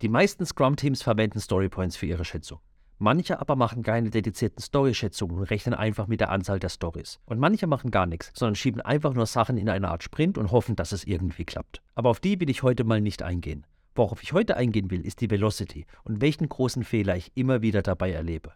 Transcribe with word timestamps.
Die 0.00 0.08
meisten 0.08 0.46
Scrum-Teams 0.46 1.02
verwenden 1.02 1.40
Storypoints 1.40 1.96
für 1.96 2.06
ihre 2.06 2.24
Schätzung. 2.24 2.60
Manche 2.98 3.40
aber 3.40 3.56
machen 3.56 3.82
keine 3.82 4.10
dedizierten 4.10 4.62
Story-Schätzungen 4.62 5.36
und 5.36 5.42
rechnen 5.42 5.74
einfach 5.74 6.06
mit 6.06 6.20
der 6.20 6.30
Anzahl 6.30 6.60
der 6.60 6.68
Stories. 6.68 7.18
Und 7.26 7.40
manche 7.40 7.66
machen 7.66 7.90
gar 7.90 8.06
nichts, 8.06 8.30
sondern 8.32 8.54
schieben 8.54 8.80
einfach 8.80 9.12
nur 9.12 9.26
Sachen 9.26 9.56
in 9.56 9.68
eine 9.68 9.88
Art 9.88 10.04
Sprint 10.04 10.38
und 10.38 10.52
hoffen, 10.52 10.76
dass 10.76 10.92
es 10.92 11.02
irgendwie 11.02 11.44
klappt. 11.44 11.82
Aber 11.96 12.10
auf 12.10 12.20
die 12.20 12.38
will 12.38 12.48
ich 12.48 12.62
heute 12.62 12.84
mal 12.84 13.00
nicht 13.00 13.24
eingehen. 13.24 13.66
Worauf 13.96 14.22
ich 14.22 14.32
heute 14.32 14.56
eingehen 14.56 14.88
will, 14.92 15.04
ist 15.04 15.20
die 15.20 15.30
Velocity 15.30 15.84
und 16.04 16.20
welchen 16.20 16.48
großen 16.48 16.84
Fehler 16.84 17.16
ich 17.16 17.32
immer 17.34 17.60
wieder 17.60 17.82
dabei 17.82 18.12
erlebe. 18.12 18.52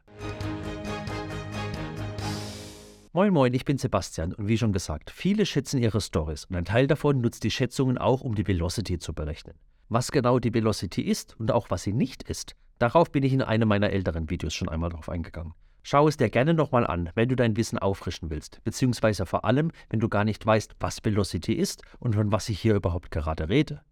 Moin 3.13 3.33
Moin, 3.33 3.53
ich 3.53 3.65
bin 3.65 3.79
Sebastian 3.79 4.33
und 4.33 4.47
wie 4.47 4.59
schon 4.59 4.73
gesagt, 4.73 5.11
viele 5.11 5.45
schätzen 5.45 5.83
ihre 5.83 6.01
Stories 6.01 6.45
und 6.45 6.55
ein 6.55 6.65
Teil 6.65 6.87
davon 6.87 7.21
nutzt 7.21 7.43
die 7.43 7.51
Schätzungen 7.51 7.99
auch, 7.99 8.21
um 8.21 8.37
die 8.37 8.47
Velocity 8.47 9.01
zu 9.01 9.13
berechnen. 9.13 9.57
Was 9.89 10.11
genau 10.11 10.39
die 10.39 10.55
Velocity 10.55 11.03
ist 11.03 11.39
und 11.39 11.53
auch 11.53 11.71
was 11.71 11.83
sie 11.83 11.93
nicht 11.93 12.23
ist, 12.23 12.57
Darauf 12.83 13.13
bin 13.13 13.23
ich 13.23 13.33
in 13.33 13.43
einem 13.43 13.69
meiner 13.69 13.91
älteren 13.91 14.29
Videos 14.29 14.55
schon 14.55 14.69
einmal 14.69 14.91
drauf 14.91 15.09
eingegangen. 15.09 15.55
Schau 15.85 16.09
es 16.09 16.17
dir 16.17 16.31
gerne 16.31 16.53
nochmal 16.53 16.85
an, 16.85 17.11
wenn 17.15 17.29
du 17.29 17.37
dein 17.37 17.57
Wissen 17.57 17.79
auffrischen 17.79 18.29
willst, 18.29 18.59
beziehungsweise 18.65 19.25
vor 19.25 19.45
allem, 19.45 19.71
wenn 19.89 20.01
du 20.01 20.09
gar 20.09 20.25
nicht 20.25 20.45
weißt, 20.45 20.75
was 20.81 20.99
Velocity 21.05 21.53
ist 21.53 21.83
und 22.01 22.17
von 22.17 22.33
was 22.33 22.49
ich 22.49 22.59
hier 22.59 22.75
überhaupt 22.75 23.13
gerade 23.13 23.49
rede. 23.49 23.83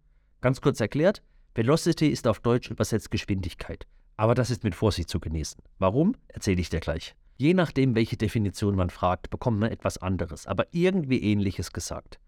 Ganz 0.41 0.59
kurz 0.59 0.81
erklärt, 0.81 1.23
Velocity 1.55 2.07
ist 2.07 2.27
auf 2.27 2.41
Deutsch 2.41 2.69
übersetzt 2.69 3.11
Geschwindigkeit. 3.11 3.87
Aber 4.17 4.35
das 4.35 4.51
ist 4.51 4.65
mit 4.65 4.75
Vorsicht 4.75 5.09
zu 5.09 5.21
genießen. 5.21 5.63
Warum? 5.79 6.17
Erzähle 6.27 6.59
ich 6.59 6.69
dir 6.69 6.81
gleich. 6.81 7.15
Je 7.37 7.53
nachdem, 7.53 7.95
welche 7.95 8.17
Definition 8.17 8.75
man 8.75 8.89
fragt, 8.89 9.29
bekommt 9.29 9.61
man 9.61 9.71
etwas 9.71 9.99
anderes, 9.99 10.47
aber 10.47 10.65
irgendwie 10.71 11.21
ähnliches 11.21 11.71
gesagt. 11.71 12.19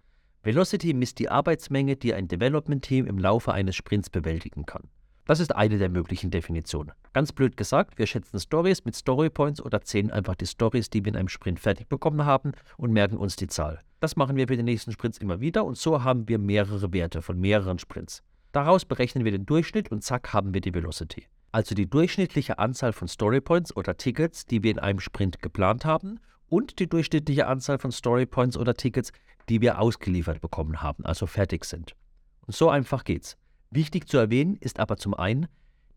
Velocity 0.46 0.94
misst 0.94 1.20
die 1.20 1.30
Arbeitsmenge, 1.30 1.96
die 1.96 2.14
ein 2.14 2.28
Development-Team 2.28 3.08
im 3.08 3.18
Laufe 3.18 3.54
eines 3.54 3.78
Sprints 3.78 4.10
bewältigen 4.10 4.66
kann. 4.66 4.90
Das 5.26 5.40
ist 5.40 5.56
eine 5.56 5.78
der 5.78 5.88
möglichen 5.88 6.32
Definitionen. 6.32 6.92
Ganz 7.14 7.32
blöd 7.32 7.56
gesagt, 7.56 7.98
wir 7.98 8.08
schätzen 8.08 8.42
Stories 8.42 8.84
mit 8.84 8.94
Storypoints 8.94 9.62
oder 9.62 9.84
zählen 9.84 10.12
einfach 10.12 10.36
die 10.36 10.46
Stories, 10.46 10.90
die 10.90 11.06
wir 11.06 11.14
in 11.14 11.18
einem 11.18 11.30
Sprint 11.30 11.62
fertig 11.62 11.88
bekommen 11.88 12.26
haben 12.26 12.52
und 12.76 12.92
merken 12.92 13.16
uns 13.16 13.38
die 13.38 13.48
Zahl. 13.48 13.80
Das 14.02 14.18
machen 14.18 14.36
wir 14.36 14.50
für 14.50 14.58
die 14.58 14.64
nächsten 14.64 14.92
Sprints 14.92 15.18
immer 15.18 15.40
wieder 15.40 15.64
und 15.64 15.78
so 15.78 16.04
haben 16.04 16.28
wir 16.28 16.40
mehrere 16.40 16.92
Werte 16.92 17.22
von 17.22 17.40
mehreren 17.40 17.80
Sprints. 17.80 18.22
Daraus 18.52 18.84
berechnen 18.84 19.24
wir 19.24 19.32
den 19.32 19.46
Durchschnitt 19.46 19.92
und 19.92 20.04
zack 20.04 20.34
haben 20.34 20.54
wir 20.54 20.60
die 20.60 20.74
Velocity. 20.74 21.26
Also 21.54 21.74
die 21.74 21.90
durchschnittliche 21.90 22.60
Anzahl 22.60 22.92
von 22.92 23.08
Storypoints 23.08 23.74
oder 23.78 23.96
Tickets, 23.96 24.46
die 24.46 24.62
wir 24.62 24.72
in 24.72 24.80
einem 24.80 25.00
Sprint 25.00 25.42
geplant 25.42 25.86
haben 25.86 26.20
und 26.50 26.80
die 26.80 26.88
durchschnittliche 26.88 27.48
Anzahl 27.48 27.80
von 27.80 27.92
Storypoints 27.92 28.58
oder 28.58 28.76
Tickets, 28.76 29.12
die 29.50 29.62
wir 29.62 29.80
ausgeliefert 29.80 30.42
bekommen 30.42 30.82
haben, 30.82 31.06
also 31.06 31.28
fertig 31.28 31.66
sind. 31.66 31.96
Und 32.46 32.56
so 32.56 32.70
einfach 32.70 33.04
geht's. 33.04 33.38
Wichtig 33.72 34.08
zu 34.08 34.18
erwähnen 34.18 34.58
ist 34.60 34.80
aber 34.80 34.98
zum 34.98 35.14
einen, 35.14 35.48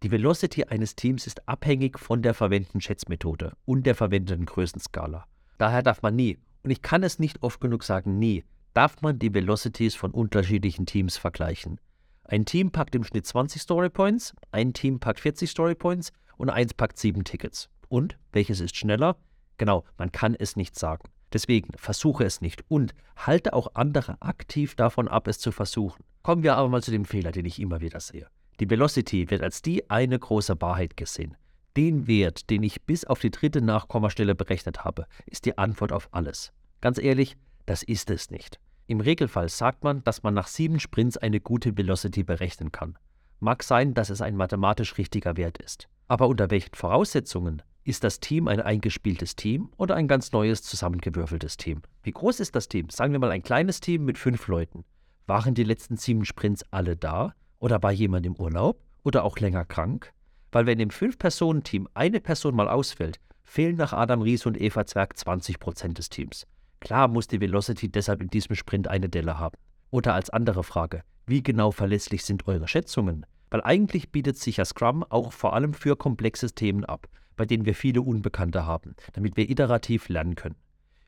die 0.02 0.10
Velocity 0.10 0.64
eines 0.64 0.94
Teams 0.94 1.26
ist 1.26 1.48
abhängig 1.48 1.98
von 1.98 2.22
der 2.22 2.34
verwendeten 2.34 2.80
Schätzmethode 2.80 3.52
und 3.64 3.86
der 3.86 3.94
verwendeten 3.94 4.46
Größenskala. 4.46 5.26
Daher 5.58 5.82
darf 5.82 6.02
man 6.02 6.16
nie, 6.16 6.38
und 6.62 6.70
ich 6.70 6.82
kann 6.82 7.02
es 7.02 7.18
nicht 7.18 7.42
oft 7.42 7.60
genug 7.60 7.82
sagen, 7.82 8.18
nie, 8.18 8.44
darf 8.74 9.00
man 9.00 9.18
die 9.18 9.32
Velocities 9.32 9.94
von 9.94 10.10
unterschiedlichen 10.10 10.84
Teams 10.84 11.16
vergleichen. 11.16 11.80
Ein 12.24 12.44
Team 12.44 12.72
packt 12.72 12.94
im 12.94 13.04
Schnitt 13.04 13.26
20 13.26 13.62
Storypoints, 13.62 14.34
ein 14.50 14.72
Team 14.74 15.00
packt 15.00 15.20
40 15.20 15.48
Storypoints 15.48 16.12
und 16.36 16.50
eins 16.50 16.74
packt 16.74 16.98
7 16.98 17.24
Tickets. 17.24 17.70
Und 17.88 18.18
welches 18.32 18.60
ist 18.60 18.76
schneller? 18.76 19.16
Genau, 19.58 19.84
man 19.98 20.12
kann 20.12 20.34
es 20.34 20.56
nicht 20.56 20.78
sagen. 20.78 21.04
Deswegen 21.32 21.72
versuche 21.76 22.24
es 22.24 22.40
nicht 22.40 22.64
und 22.68 22.94
halte 23.16 23.52
auch 23.52 23.74
andere 23.74 24.20
aktiv 24.20 24.74
davon 24.74 25.08
ab, 25.08 25.26
es 25.28 25.38
zu 25.38 25.52
versuchen. 25.52 26.04
Kommen 26.22 26.42
wir 26.42 26.56
aber 26.56 26.68
mal 26.68 26.82
zu 26.82 26.90
dem 26.90 27.04
Fehler, 27.04 27.32
den 27.32 27.46
ich 27.46 27.60
immer 27.60 27.80
wieder 27.80 28.00
sehe. 28.00 28.28
Die 28.60 28.70
Velocity 28.70 29.30
wird 29.30 29.42
als 29.42 29.62
die 29.62 29.90
eine 29.90 30.18
große 30.18 30.60
Wahrheit 30.60 30.96
gesehen. 30.96 31.36
Den 31.76 32.06
Wert, 32.06 32.48
den 32.48 32.62
ich 32.62 32.82
bis 32.82 33.04
auf 33.04 33.20
die 33.20 33.30
dritte 33.30 33.60
Nachkommastelle 33.60 34.34
berechnet 34.34 34.84
habe, 34.84 35.06
ist 35.26 35.44
die 35.44 35.58
Antwort 35.58 35.92
auf 35.92 36.08
alles. 36.12 36.52
Ganz 36.80 36.98
ehrlich, 36.98 37.36
das 37.66 37.82
ist 37.82 38.10
es 38.10 38.30
nicht. 38.30 38.58
Im 38.86 39.00
Regelfall 39.00 39.48
sagt 39.48 39.84
man, 39.84 40.02
dass 40.04 40.22
man 40.22 40.32
nach 40.32 40.46
sieben 40.46 40.80
Sprints 40.80 41.16
eine 41.16 41.40
gute 41.40 41.76
Velocity 41.76 42.22
berechnen 42.22 42.72
kann. 42.72 42.96
Mag 43.40 43.62
sein, 43.62 43.92
dass 43.92 44.08
es 44.08 44.22
ein 44.22 44.36
mathematisch 44.36 44.96
richtiger 44.96 45.36
Wert 45.36 45.58
ist. 45.58 45.88
Aber 46.08 46.28
unter 46.28 46.50
welchen 46.50 46.74
Voraussetzungen? 46.74 47.62
Ist 47.86 48.02
das 48.02 48.18
Team 48.18 48.48
ein 48.48 48.60
eingespieltes 48.60 49.36
Team 49.36 49.70
oder 49.76 49.94
ein 49.94 50.08
ganz 50.08 50.32
neues 50.32 50.60
zusammengewürfeltes 50.64 51.56
Team? 51.56 51.82
Wie 52.02 52.10
groß 52.10 52.40
ist 52.40 52.56
das 52.56 52.66
Team? 52.66 52.90
Sagen 52.90 53.12
wir 53.12 53.20
mal 53.20 53.30
ein 53.30 53.44
kleines 53.44 53.78
Team 53.78 54.04
mit 54.04 54.18
fünf 54.18 54.48
Leuten. 54.48 54.84
Waren 55.28 55.54
die 55.54 55.62
letzten 55.62 55.96
sieben 55.96 56.24
Sprints 56.24 56.64
alle 56.72 56.96
da? 56.96 57.32
Oder 57.60 57.80
war 57.84 57.92
jemand 57.92 58.26
im 58.26 58.34
Urlaub? 58.34 58.82
Oder 59.04 59.22
auch 59.22 59.38
länger 59.38 59.64
krank? 59.64 60.12
Weil 60.50 60.66
wenn 60.66 60.80
im 60.80 60.90
Fünf-Personen-Team 60.90 61.86
eine 61.94 62.18
Person 62.18 62.56
mal 62.56 62.68
ausfällt, 62.68 63.20
fehlen 63.44 63.76
nach 63.76 63.92
Adam 63.92 64.20
Ries 64.20 64.46
und 64.46 64.60
Eva 64.60 64.84
Zwerg 64.84 65.14
20% 65.14 65.92
des 65.92 66.08
Teams. 66.08 66.44
Klar 66.80 67.06
muss 67.06 67.28
die 67.28 67.40
Velocity 67.40 67.88
deshalb 67.88 68.20
in 68.20 68.30
diesem 68.30 68.56
Sprint 68.56 68.88
eine 68.88 69.08
Delle 69.08 69.38
haben. 69.38 69.58
Oder 69.92 70.14
als 70.14 70.30
andere 70.30 70.64
Frage, 70.64 71.04
wie 71.26 71.44
genau 71.44 71.70
verlässlich 71.70 72.24
sind 72.24 72.48
eure 72.48 72.66
Schätzungen? 72.66 73.24
Weil 73.48 73.62
eigentlich 73.62 74.10
bietet 74.10 74.38
sich 74.38 74.56
ja 74.56 74.64
Scrum 74.64 75.04
auch 75.04 75.32
vor 75.32 75.54
allem 75.54 75.72
für 75.72 75.94
komplexe 75.94 76.50
Themen 76.50 76.84
ab, 76.84 77.06
bei 77.36 77.44
denen 77.46 77.66
wir 77.66 77.74
viele 77.74 78.02
Unbekannte 78.02 78.66
haben, 78.66 78.94
damit 79.12 79.36
wir 79.36 79.48
iterativ 79.48 80.08
lernen 80.08 80.34
können. 80.34 80.56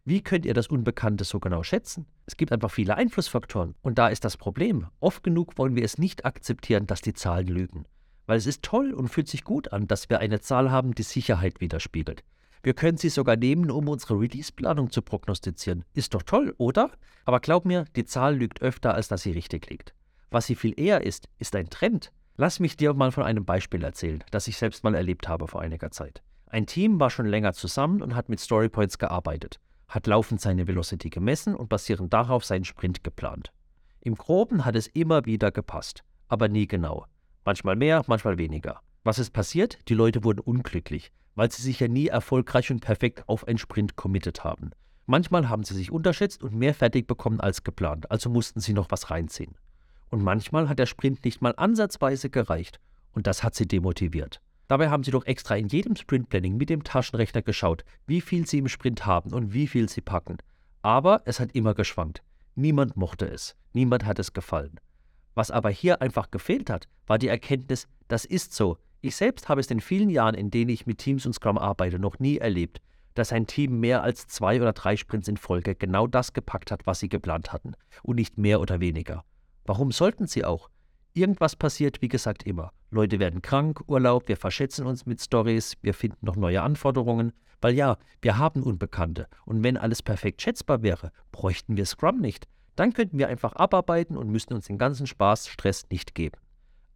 Wie 0.04 0.22
könnt 0.22 0.46
ihr 0.46 0.54
das 0.54 0.68
Unbekannte 0.68 1.24
so 1.24 1.38
genau 1.38 1.62
schätzen? 1.62 2.06
Es 2.24 2.38
gibt 2.38 2.50
einfach 2.50 2.70
viele 2.70 2.96
Einflussfaktoren. 2.96 3.74
Und 3.82 3.98
da 3.98 4.08
ist 4.08 4.24
das 4.24 4.38
Problem. 4.38 4.86
Oft 5.00 5.22
genug 5.22 5.58
wollen 5.58 5.76
wir 5.76 5.84
es 5.84 5.98
nicht 5.98 6.24
akzeptieren, 6.24 6.86
dass 6.86 7.02
die 7.02 7.12
Zahlen 7.12 7.46
lügen. 7.46 7.84
Weil 8.24 8.38
es 8.38 8.46
ist 8.46 8.62
toll 8.62 8.94
und 8.94 9.08
fühlt 9.08 9.28
sich 9.28 9.44
gut 9.44 9.72
an, 9.72 9.86
dass 9.86 10.08
wir 10.08 10.20
eine 10.20 10.40
Zahl 10.40 10.70
haben, 10.70 10.94
die 10.94 11.02
Sicherheit 11.02 11.60
widerspiegelt. 11.60 12.24
Wir 12.62 12.74
können 12.74 12.96
sie 12.96 13.10
sogar 13.10 13.36
nehmen, 13.36 13.70
um 13.70 13.86
unsere 13.88 14.18
Release-Planung 14.18 14.90
zu 14.90 15.02
prognostizieren. 15.02 15.84
Ist 15.92 16.14
doch 16.14 16.22
toll, 16.22 16.54
oder? 16.56 16.90
Aber 17.26 17.40
glaub 17.40 17.66
mir, 17.66 17.84
die 17.94 18.04
Zahl 18.04 18.36
lügt 18.36 18.62
öfter, 18.62 18.94
als 18.94 19.08
dass 19.08 19.22
sie 19.22 19.32
richtig 19.32 19.68
liegt. 19.68 19.94
Was 20.30 20.46
sie 20.46 20.54
viel 20.54 20.72
eher 20.78 21.04
ist, 21.04 21.28
ist 21.38 21.54
ein 21.54 21.68
Trend. 21.70 22.12
Lass 22.38 22.60
mich 22.60 22.78
dir 22.78 22.94
mal 22.94 23.12
von 23.12 23.24
einem 23.24 23.44
Beispiel 23.44 23.84
erzählen, 23.84 24.24
das 24.30 24.48
ich 24.48 24.56
selbst 24.56 24.84
mal 24.84 24.94
erlebt 24.94 25.28
habe 25.28 25.46
vor 25.46 25.60
einiger 25.60 25.90
Zeit. 25.90 26.22
Ein 26.46 26.64
Team 26.64 26.98
war 26.98 27.10
schon 27.10 27.26
länger 27.26 27.52
zusammen 27.52 28.00
und 28.00 28.14
hat 28.14 28.30
mit 28.30 28.40
Storypoints 28.40 28.96
gearbeitet 28.96 29.60
hat 29.88 30.06
laufend 30.06 30.40
seine 30.40 30.66
Velocity 30.66 31.08
gemessen 31.08 31.54
und 31.54 31.68
basierend 31.68 32.12
darauf 32.12 32.44
seinen 32.44 32.64
Sprint 32.64 33.02
geplant. 33.02 33.52
Im 34.00 34.14
Groben 34.14 34.64
hat 34.64 34.76
es 34.76 34.86
immer 34.86 35.24
wieder 35.24 35.50
gepasst, 35.50 36.04
aber 36.28 36.48
nie 36.48 36.66
genau. 36.66 37.06
Manchmal 37.44 37.76
mehr, 37.76 38.02
manchmal 38.06 38.38
weniger. 38.38 38.80
Was 39.02 39.18
ist 39.18 39.30
passiert? 39.30 39.78
Die 39.88 39.94
Leute 39.94 40.24
wurden 40.24 40.40
unglücklich, 40.40 41.10
weil 41.34 41.50
sie 41.50 41.62
sich 41.62 41.80
ja 41.80 41.88
nie 41.88 42.08
erfolgreich 42.08 42.70
und 42.70 42.80
perfekt 42.80 43.24
auf 43.26 43.48
einen 43.48 43.58
Sprint 43.58 43.96
committed 43.96 44.44
haben. 44.44 44.70
Manchmal 45.06 45.48
haben 45.48 45.64
sie 45.64 45.74
sich 45.74 45.90
unterschätzt 45.90 46.42
und 46.42 46.54
mehr 46.54 46.74
fertig 46.74 47.06
bekommen 47.06 47.40
als 47.40 47.64
geplant, 47.64 48.10
also 48.10 48.28
mussten 48.28 48.60
sie 48.60 48.74
noch 48.74 48.90
was 48.90 49.10
reinziehen. 49.10 49.54
Und 50.10 50.22
manchmal 50.22 50.68
hat 50.68 50.78
der 50.78 50.86
Sprint 50.86 51.24
nicht 51.24 51.42
mal 51.42 51.54
ansatzweise 51.56 52.30
gereicht 52.30 52.80
und 53.12 53.26
das 53.26 53.42
hat 53.42 53.54
sie 53.54 53.66
demotiviert. 53.66 54.40
Dabei 54.68 54.90
haben 54.90 55.02
sie 55.02 55.10
doch 55.10 55.24
extra 55.24 55.56
in 55.56 55.68
jedem 55.68 55.96
Sprintplanning 55.96 56.56
mit 56.56 56.70
dem 56.70 56.84
Taschenrechner 56.84 57.42
geschaut, 57.42 57.84
wie 58.06 58.20
viel 58.20 58.46
sie 58.46 58.58
im 58.58 58.68
Sprint 58.68 59.06
haben 59.06 59.32
und 59.32 59.54
wie 59.54 59.66
viel 59.66 59.88
sie 59.88 60.02
packen. 60.02 60.36
Aber 60.82 61.22
es 61.24 61.40
hat 61.40 61.52
immer 61.52 61.74
geschwankt. 61.74 62.22
Niemand 62.54 62.96
mochte 62.96 63.26
es. 63.26 63.56
Niemand 63.72 64.04
hat 64.04 64.18
es 64.18 64.32
gefallen. 64.32 64.78
Was 65.34 65.50
aber 65.50 65.70
hier 65.70 66.02
einfach 66.02 66.30
gefehlt 66.30 66.70
hat, 66.70 66.86
war 67.06 67.18
die 67.18 67.28
Erkenntnis, 67.28 67.88
das 68.08 68.24
ist 68.24 68.52
so. 68.52 68.78
Ich 69.00 69.16
selbst 69.16 69.48
habe 69.48 69.60
es 69.60 69.70
in 69.70 69.80
vielen 69.80 70.10
Jahren, 70.10 70.34
in 70.34 70.50
denen 70.50 70.70
ich 70.70 70.86
mit 70.86 70.98
Teams 70.98 71.24
und 71.24 71.32
Scrum 71.32 71.56
arbeite, 71.56 71.98
noch 71.98 72.18
nie 72.18 72.38
erlebt, 72.38 72.80
dass 73.14 73.32
ein 73.32 73.46
Team 73.46 73.80
mehr 73.80 74.02
als 74.02 74.26
zwei 74.26 74.60
oder 74.60 74.72
drei 74.72 74.96
Sprints 74.96 75.28
in 75.28 75.36
Folge 75.36 75.74
genau 75.74 76.06
das 76.06 76.32
gepackt 76.32 76.70
hat, 76.70 76.86
was 76.86 76.98
sie 76.98 77.08
geplant 77.08 77.52
hatten, 77.52 77.74
und 78.02 78.16
nicht 78.16 78.38
mehr 78.38 78.60
oder 78.60 78.80
weniger. 78.80 79.24
Warum 79.68 79.92
sollten 79.92 80.26
sie 80.26 80.46
auch? 80.46 80.70
Irgendwas 81.12 81.54
passiert, 81.54 82.00
wie 82.00 82.08
gesagt, 82.08 82.44
immer. 82.44 82.72
Leute 82.90 83.18
werden 83.18 83.42
krank, 83.42 83.82
Urlaub, 83.86 84.26
wir 84.26 84.38
verschätzen 84.38 84.86
uns 84.86 85.04
mit 85.04 85.20
Stories, 85.20 85.76
wir 85.82 85.92
finden 85.92 86.24
noch 86.24 86.36
neue 86.36 86.62
Anforderungen, 86.62 87.34
weil 87.60 87.74
ja, 87.74 87.98
wir 88.22 88.38
haben 88.38 88.62
Unbekannte. 88.62 89.26
Und 89.44 89.62
wenn 89.62 89.76
alles 89.76 90.02
perfekt 90.02 90.40
schätzbar 90.40 90.82
wäre, 90.82 91.12
bräuchten 91.32 91.76
wir 91.76 91.84
Scrum 91.84 92.18
nicht. 92.18 92.48
Dann 92.76 92.94
könnten 92.94 93.18
wir 93.18 93.28
einfach 93.28 93.52
abarbeiten 93.56 94.16
und 94.16 94.30
müssten 94.30 94.54
uns 94.54 94.68
den 94.68 94.78
ganzen 94.78 95.06
Spaß, 95.06 95.48
Stress 95.48 95.84
nicht 95.90 96.14
geben. 96.14 96.38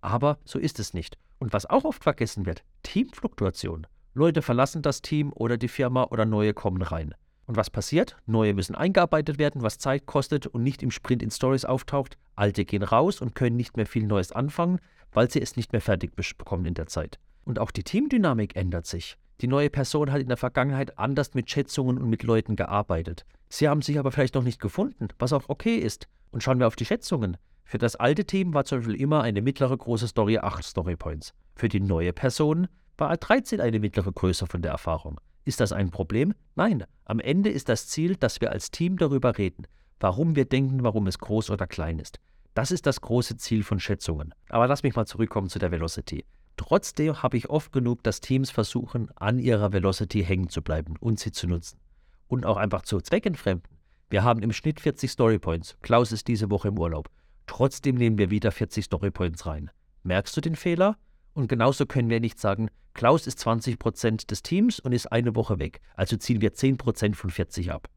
Aber 0.00 0.38
so 0.46 0.58
ist 0.58 0.80
es 0.80 0.94
nicht. 0.94 1.18
Und 1.40 1.52
was 1.52 1.66
auch 1.66 1.84
oft 1.84 2.02
vergessen 2.02 2.46
wird, 2.46 2.64
Teamfluktuation. 2.84 3.86
Leute 4.14 4.40
verlassen 4.40 4.80
das 4.80 5.02
Team 5.02 5.30
oder 5.34 5.58
die 5.58 5.68
Firma 5.68 6.04
oder 6.04 6.24
neue 6.24 6.54
kommen 6.54 6.80
rein. 6.80 7.14
Und 7.44 7.56
was 7.56 7.68
passiert? 7.68 8.16
Neue 8.24 8.54
müssen 8.54 8.74
eingearbeitet 8.74 9.38
werden, 9.38 9.60
was 9.60 9.76
Zeit 9.76 10.06
kostet 10.06 10.46
und 10.46 10.62
nicht 10.62 10.82
im 10.82 10.90
Sprint 10.90 11.22
in 11.22 11.30
Stories 11.30 11.66
auftaucht. 11.66 12.16
Alte 12.34 12.64
gehen 12.64 12.82
raus 12.82 13.20
und 13.20 13.34
können 13.34 13.56
nicht 13.56 13.76
mehr 13.76 13.86
viel 13.86 14.06
Neues 14.06 14.32
anfangen, 14.32 14.78
weil 15.12 15.30
sie 15.30 15.40
es 15.40 15.56
nicht 15.56 15.72
mehr 15.72 15.80
fertig 15.80 16.14
bekommen 16.14 16.64
in 16.64 16.74
der 16.74 16.86
Zeit. 16.86 17.18
Und 17.44 17.58
auch 17.58 17.70
die 17.70 17.84
Teamdynamik 17.84 18.56
ändert 18.56 18.86
sich. 18.86 19.16
Die 19.40 19.48
neue 19.48 19.70
Person 19.70 20.12
hat 20.12 20.20
in 20.20 20.28
der 20.28 20.36
Vergangenheit 20.36 20.98
anders 20.98 21.34
mit 21.34 21.50
Schätzungen 21.50 21.98
und 21.98 22.08
mit 22.08 22.22
Leuten 22.22 22.56
gearbeitet. 22.56 23.24
Sie 23.48 23.68
haben 23.68 23.82
sich 23.82 23.98
aber 23.98 24.12
vielleicht 24.12 24.34
noch 24.34 24.44
nicht 24.44 24.60
gefunden, 24.60 25.08
was 25.18 25.32
auch 25.32 25.48
okay 25.48 25.76
ist. 25.76 26.06
Und 26.30 26.42
schauen 26.42 26.60
wir 26.60 26.66
auf 26.66 26.76
die 26.76 26.84
Schätzungen. 26.84 27.36
Für 27.64 27.78
das 27.78 27.96
alte 27.96 28.24
Team 28.24 28.54
war 28.54 28.64
zum 28.64 28.78
Beispiel 28.78 29.00
immer 29.00 29.22
eine 29.22 29.42
mittlere 29.42 29.76
große 29.76 30.08
Story 30.08 30.38
8 30.38 30.64
Storypoints. 30.64 31.34
Für 31.54 31.68
die 31.68 31.80
neue 31.80 32.12
Person 32.12 32.68
war 32.96 33.16
13 33.16 33.60
eine 33.60 33.80
mittlere 33.80 34.12
Größe 34.12 34.46
von 34.46 34.62
der 34.62 34.72
Erfahrung. 34.72 35.20
Ist 35.44 35.60
das 35.60 35.72
ein 35.72 35.90
Problem? 35.90 36.34
Nein. 36.54 36.84
Am 37.04 37.18
Ende 37.18 37.50
ist 37.50 37.68
das 37.68 37.88
Ziel, 37.88 38.16
dass 38.16 38.40
wir 38.40 38.52
als 38.52 38.70
Team 38.70 38.96
darüber 38.96 39.36
reden, 39.38 39.66
warum 40.02 40.34
wir 40.34 40.46
denken, 40.46 40.82
warum 40.82 41.06
es 41.06 41.20
groß 41.20 41.50
oder 41.50 41.68
klein 41.68 42.00
ist. 42.00 42.18
Das 42.54 42.72
ist 42.72 42.86
das 42.86 43.00
große 43.00 43.36
Ziel 43.36 43.62
von 43.62 43.78
Schätzungen. 43.78 44.34
Aber 44.48 44.66
lass 44.66 44.82
mich 44.82 44.96
mal 44.96 45.06
zurückkommen 45.06 45.48
zu 45.48 45.60
der 45.60 45.70
Velocity. 45.70 46.24
Trotzdem 46.56 47.22
habe 47.22 47.36
ich 47.36 47.48
oft 47.48 47.72
genug, 47.72 48.02
dass 48.02 48.20
Teams 48.20 48.50
versuchen, 48.50 49.10
an 49.14 49.38
ihrer 49.38 49.72
Velocity 49.72 50.24
hängen 50.24 50.48
zu 50.48 50.60
bleiben 50.60 50.96
und 50.98 51.20
sie 51.20 51.30
zu 51.30 51.46
nutzen. 51.46 51.78
Und 52.26 52.44
auch 52.44 52.56
einfach 52.56 52.82
zu 52.82 53.00
zweckentfremden. 53.00 53.70
Wir 54.10 54.24
haben 54.24 54.42
im 54.42 54.52
Schnitt 54.52 54.80
40 54.80 55.08
Storypoints. 55.08 55.76
Klaus 55.82 56.10
ist 56.10 56.26
diese 56.26 56.50
Woche 56.50 56.68
im 56.68 56.78
Urlaub. 56.78 57.08
Trotzdem 57.46 57.94
nehmen 57.94 58.18
wir 58.18 58.30
wieder 58.30 58.50
40 58.50 58.84
Storypoints 58.84 59.46
rein. 59.46 59.70
Merkst 60.02 60.36
du 60.36 60.40
den 60.40 60.56
Fehler? 60.56 60.96
Und 61.32 61.46
genauso 61.48 61.86
können 61.86 62.10
wir 62.10 62.20
nicht 62.20 62.40
sagen, 62.40 62.70
Klaus 62.92 63.28
ist 63.28 63.38
20% 63.38 64.26
des 64.26 64.42
Teams 64.42 64.80
und 64.80 64.92
ist 64.92 65.06
eine 65.06 65.36
Woche 65.36 65.60
weg, 65.60 65.80
also 65.94 66.16
ziehen 66.16 66.40
wir 66.42 66.52
10% 66.52 67.14
von 67.14 67.30
40 67.30 67.72
ab. 67.72 67.88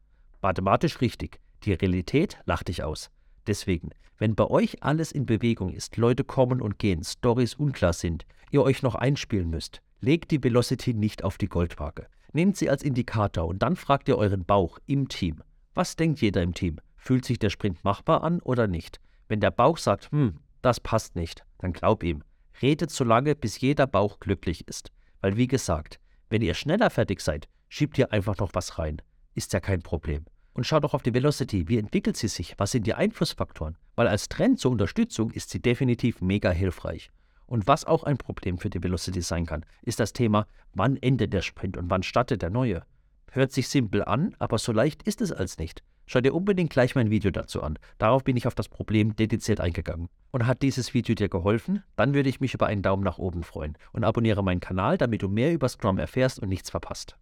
Mathematisch 0.41 1.01
richtig, 1.01 1.39
die 1.65 1.73
Realität 1.73 2.37
lacht 2.45 2.67
dich 2.67 2.83
aus. 2.83 3.09
Deswegen, 3.47 3.89
wenn 4.17 4.35
bei 4.35 4.45
euch 4.45 4.83
alles 4.83 5.11
in 5.11 5.25
Bewegung 5.25 5.73
ist, 5.73 5.97
Leute 5.97 6.23
kommen 6.23 6.61
und 6.61 6.79
gehen, 6.79 7.03
Stories 7.03 7.55
unklar 7.55 7.93
sind, 7.93 8.25
ihr 8.51 8.61
euch 8.61 8.81
noch 8.81 8.95
einspielen 8.95 9.49
müsst, 9.49 9.81
legt 9.99 10.31
die 10.31 10.43
Velocity 10.43 10.93
nicht 10.93 11.23
auf 11.23 11.37
die 11.37 11.49
Goldwaage. 11.49 12.07
Nehmt 12.31 12.57
sie 12.57 12.69
als 12.69 12.83
Indikator 12.83 13.47
und 13.47 13.59
dann 13.59 13.75
fragt 13.75 14.07
ihr 14.07 14.17
euren 14.17 14.45
Bauch 14.45 14.79
im 14.85 15.07
Team. 15.07 15.41
Was 15.73 15.95
denkt 15.95 16.21
jeder 16.21 16.41
im 16.41 16.53
Team? 16.53 16.79
Fühlt 16.95 17.25
sich 17.25 17.39
der 17.39 17.49
Sprint 17.49 17.83
machbar 17.83 18.23
an 18.23 18.39
oder 18.41 18.67
nicht? 18.67 18.99
Wenn 19.27 19.39
der 19.39 19.51
Bauch 19.51 19.77
sagt, 19.77 20.11
hm, 20.11 20.39
das 20.61 20.79
passt 20.79 21.15
nicht, 21.15 21.43
dann 21.59 21.73
glaub 21.73 22.03
ihm. 22.03 22.23
Redet 22.61 22.91
so 22.91 23.03
lange, 23.03 23.35
bis 23.35 23.59
jeder 23.59 23.87
Bauch 23.87 24.19
glücklich 24.19 24.67
ist. 24.67 24.91
Weil 25.21 25.37
wie 25.37 25.47
gesagt, 25.47 25.99
wenn 26.29 26.41
ihr 26.41 26.53
schneller 26.53 26.89
fertig 26.89 27.21
seid, 27.21 27.47
schiebt 27.67 27.97
ihr 27.97 28.11
einfach 28.11 28.37
noch 28.37 28.51
was 28.53 28.79
rein. 28.79 29.01
Ist 29.33 29.53
ja 29.53 29.59
kein 29.59 29.81
Problem. 29.81 30.25
Und 30.55 30.65
schaut 30.65 30.85
doch 30.85 30.93
auf 30.93 31.03
die 31.03 31.13
Velocity, 31.13 31.67
wie 31.67 31.77
entwickelt 31.77 32.15
sie 32.15 32.29
sich, 32.29 32.55
was 32.57 32.71
sind 32.71 32.87
die 32.87 32.93
Einflussfaktoren? 32.93 33.77
Weil 33.95 34.07
als 34.07 34.29
Trend 34.29 34.57
zur 34.57 34.71
Unterstützung 34.71 35.31
ist 35.31 35.49
sie 35.49 35.61
definitiv 35.61 36.21
mega 36.21 36.49
hilfreich. 36.49 37.11
Und 37.45 37.67
was 37.67 37.83
auch 37.83 38.03
ein 38.03 38.17
Problem 38.17 38.57
für 38.57 38.69
die 38.69 38.81
Velocity 38.81 39.21
sein 39.21 39.45
kann, 39.45 39.65
ist 39.81 39.99
das 39.99 40.13
Thema, 40.13 40.47
wann 40.73 40.95
endet 40.95 41.33
der 41.33 41.41
Sprint 41.41 41.75
und 41.75 41.89
wann 41.89 42.03
startet 42.03 42.41
der 42.41 42.51
neue. 42.51 42.83
Hört 43.31 43.51
sich 43.51 43.67
simpel 43.67 44.05
an, 44.05 44.33
aber 44.39 44.57
so 44.57 44.71
leicht 44.71 45.03
ist 45.03 45.19
es 45.19 45.33
als 45.33 45.57
nicht. 45.57 45.83
Schau 46.07 46.21
dir 46.21 46.33
unbedingt 46.33 46.69
gleich 46.69 46.95
mein 46.95 47.09
Video 47.09 47.31
dazu 47.31 47.61
an. 47.61 47.77
Darauf 47.97 48.23
bin 48.23 48.37
ich 48.37 48.47
auf 48.47 48.55
das 48.55 48.69
Problem 48.69 49.13
dediziert 49.17 49.59
eingegangen. 49.59 50.07
Und 50.31 50.47
hat 50.47 50.61
dieses 50.61 50.93
Video 50.93 51.15
dir 51.15 51.27
geholfen? 51.27 51.83
Dann 51.97 52.13
würde 52.13 52.29
ich 52.29 52.39
mich 52.39 52.53
über 52.53 52.67
einen 52.67 52.81
Daumen 52.81 53.03
nach 53.03 53.17
oben 53.17 53.43
freuen 53.43 53.77
und 53.91 54.05
abonniere 54.05 54.41
meinen 54.41 54.61
Kanal, 54.61 54.97
damit 54.97 55.21
du 55.21 55.27
mehr 55.27 55.51
über 55.51 55.67
Scrum 55.67 55.97
erfährst 55.97 56.39
und 56.39 56.47
nichts 56.47 56.69
verpasst. 56.69 57.17